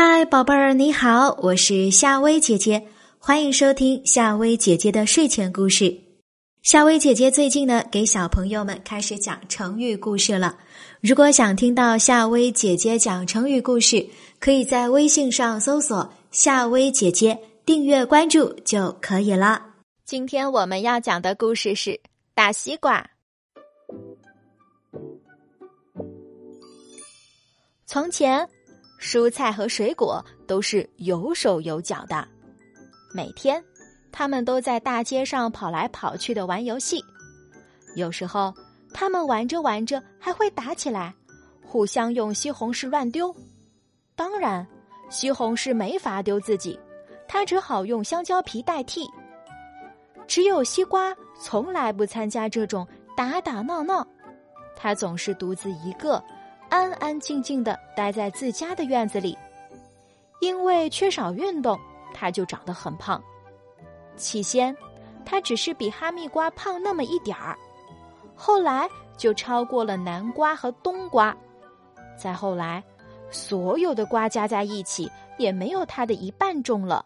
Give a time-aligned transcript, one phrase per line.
[0.00, 2.86] 嗨，宝贝儿，你好，我是夏薇姐姐，
[3.18, 5.92] 欢迎收听夏薇姐姐的睡前故事。
[6.62, 10.56] 夏薇姐姐最近呢，给小朋友们开始讲成语故事了。
[11.00, 14.08] 如果想听到夏薇姐姐讲成语故事，
[14.38, 17.36] 可以在微信上搜索“夏薇姐姐”，
[17.66, 19.60] 订阅关注就可以了。
[20.04, 22.00] 今天我们要讲的故事是
[22.36, 23.04] 大西瓜。
[27.84, 28.48] 从前。
[28.98, 32.26] 蔬菜和水果都是有手有脚的，
[33.14, 33.62] 每天，
[34.10, 37.02] 他们都在大街上跑来跑去的玩游戏。
[37.94, 38.52] 有时候，
[38.92, 41.14] 他们玩着玩着还会打起来，
[41.64, 43.34] 互相用西红柿乱丢。
[44.16, 44.66] 当然，
[45.10, 46.78] 西红柿没法丢自己，
[47.28, 49.08] 他只好用香蕉皮代替。
[50.26, 54.06] 只有西瓜从来不参加这种打打闹闹，
[54.76, 56.22] 他总是独自一个。
[56.68, 59.36] 安安静静的待在自家的院子里，
[60.40, 61.78] 因为缺少运动，
[62.12, 63.22] 它就长得很胖。
[64.16, 64.76] 起先，
[65.24, 67.56] 它只是比哈密瓜胖那么一点儿，
[68.34, 71.34] 后来就超过了南瓜和冬瓜，
[72.16, 72.82] 再后来，
[73.30, 77.04] 所有的瓜加在一起也没有它的一半重了。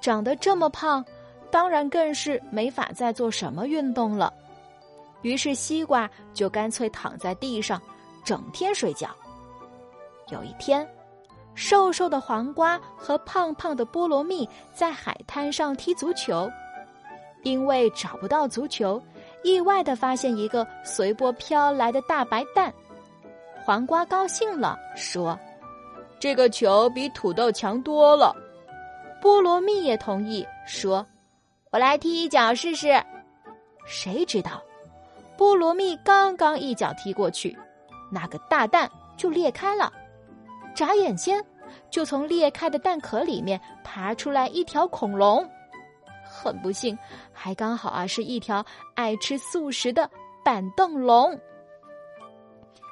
[0.00, 1.04] 长得这么胖，
[1.50, 4.32] 当然更是没法再做什么运动了。
[5.22, 7.80] 于是，西瓜就干脆躺在地上。
[8.24, 9.08] 整天睡觉。
[10.28, 10.88] 有一天，
[11.54, 16.50] 瘦瘦的黄瓜和胖胖的菠萝蜜在海滩上踢足球，
[17.42, 19.02] 因为找不到足球，
[19.42, 22.72] 意外的发现一个随波飘来的大白蛋。
[23.64, 25.38] 黄瓜高兴了，说
[26.18, 28.34] ：“这个球比土豆强多了。”
[29.22, 31.06] 菠萝蜜也同意，说
[31.70, 33.00] ：“我来踢一脚试试。”
[33.86, 34.62] 谁知道，
[35.36, 37.56] 菠萝蜜刚刚一脚踢过去。
[38.14, 39.90] 那个大蛋就裂开了，
[40.74, 41.42] 眨眼间，
[41.88, 45.48] 就从裂开的蛋壳里面爬出来一条恐龙。
[46.22, 46.96] 很不幸，
[47.32, 48.62] 还刚好啊是一条
[48.94, 50.10] 爱吃素食的
[50.44, 51.38] 板凳龙。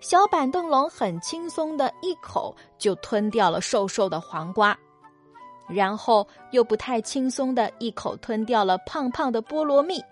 [0.00, 4.76] 小板凳龙很轻松的一口就吞掉了瘦瘦的黄瓜，
[5.68, 10.02] 然后又不太轻松的一口吞掉了胖胖的菠萝蜜，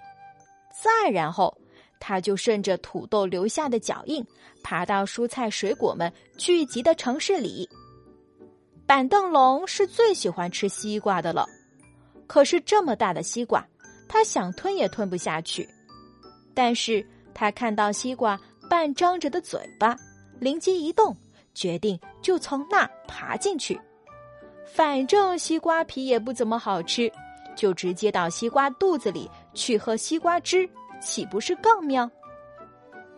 [0.70, 1.52] 再然后。
[2.04, 4.26] 他就顺着土豆留下的脚印，
[4.60, 7.68] 爬到蔬菜水果们聚集的城市里。
[8.84, 11.46] 板凳龙是最喜欢吃西瓜的了，
[12.26, 13.64] 可是这么大的西瓜，
[14.08, 15.68] 他想吞也吞不下去。
[16.52, 18.36] 但是他看到西瓜
[18.68, 19.96] 半张着的嘴巴，
[20.40, 21.16] 灵机一动，
[21.54, 23.80] 决定就从那爬进去。
[24.66, 27.08] 反正西瓜皮也不怎么好吃，
[27.54, 30.68] 就直接到西瓜肚子里去喝西瓜汁。
[31.02, 32.08] 岂不是更妙？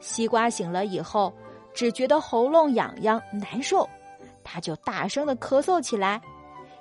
[0.01, 1.33] 西瓜醒了以后，
[1.73, 3.89] 只觉得喉咙痒痒难受，
[4.43, 6.21] 他就大声的咳嗽起来，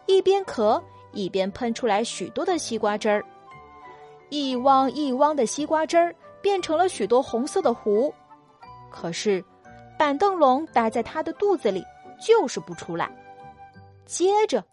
[0.08, 0.81] 一边咳
[1.12, 3.24] 一边喷出来许多的西瓜汁儿，
[4.30, 8.13] 一汪一汪的西瓜汁儿变成了许多红色的湖。
[8.90, 9.44] 可是
[9.97, 11.84] 板凳龙待在他的肚子里，
[12.19, 13.12] 就是不出来。
[14.06, 14.63] 接着，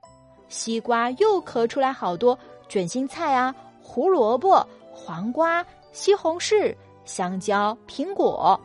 [0.48, 2.38] 西瓜又咳出来好多
[2.68, 5.64] 卷心菜啊，胡萝卜、黄瓜。
[5.92, 6.74] 西红柿、
[7.04, 8.58] 香蕉、苹果，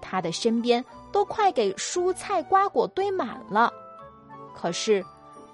[0.00, 3.72] 他的身边都快给蔬菜瓜果堆满了。
[4.54, 5.04] 可是，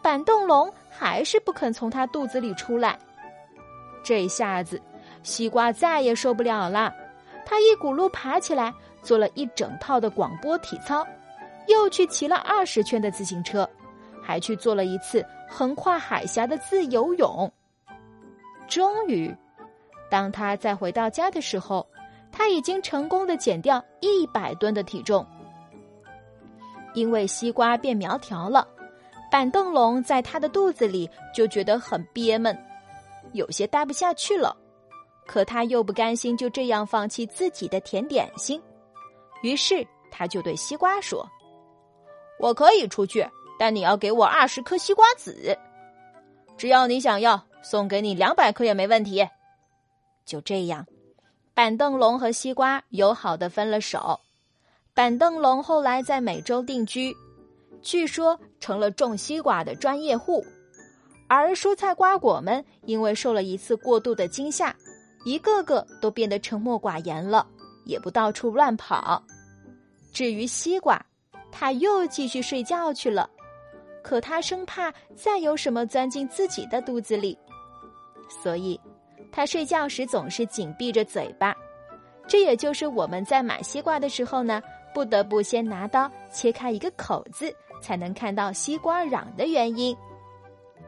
[0.00, 2.98] 板凳龙还是不肯从他肚子里出来。
[4.04, 4.80] 这下子，
[5.22, 6.94] 西瓜再也受不了了，
[7.44, 11.06] 他一骨碌爬起来，做了一整套的广播体操，
[11.66, 13.68] 又去骑了二十圈的自行车，
[14.22, 17.52] 还去做了一次横跨海峡的自由泳。
[18.68, 19.34] 终于。
[20.12, 21.88] 当他再回到家的时候，
[22.30, 25.26] 他已经成功的减掉一百吨的体重。
[26.92, 28.68] 因为西瓜变苗条了，
[29.30, 32.54] 板凳龙在他的肚子里就觉得很憋闷，
[33.32, 34.54] 有些待不下去了。
[35.26, 38.60] 可他又不甘心就这样放弃自己的甜点心，
[39.42, 41.26] 于是他就对西瓜说
[42.38, 43.26] ：“我可以出去，
[43.58, 45.56] 但你要给我二十颗西瓜籽。
[46.58, 49.26] 只要你想要，送给你两百颗也没问题。”
[50.24, 50.86] 就这样，
[51.54, 54.18] 板凳龙和西瓜友好的分了手。
[54.94, 57.14] 板凳龙后来在美洲定居，
[57.80, 60.44] 据说成了种西瓜的专业户。
[61.28, 64.76] 而蔬菜瓜果们因为受了一次过度的惊吓，
[65.24, 67.46] 一个个都变得沉默寡言了，
[67.86, 69.22] 也不到处乱跑。
[70.12, 71.02] 至于西瓜，
[71.50, 73.30] 他又继续睡觉去了。
[74.02, 77.38] 可他生怕再有什么钻进自己的肚子里，
[78.42, 78.78] 所以。
[79.32, 81.56] 他睡觉时总是紧闭着嘴巴，
[82.28, 84.62] 这也就是我们在买西瓜的时候呢，
[84.94, 89.96] 不得不先拿刀切开一个口子，才能看到西瓜瓤的原因。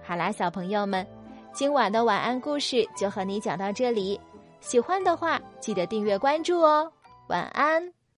[0.02, 1.04] 好啦，小朋友们，
[1.52, 4.20] 今晚的晚安故事就和你讲到这里。
[4.60, 6.92] 喜欢的话，记得订阅关注哦。
[7.28, 8.03] 晚安。